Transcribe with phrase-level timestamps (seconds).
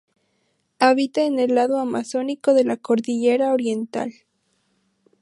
[0.79, 4.11] Habita en el lado amazónico de la Cordillera Oriental.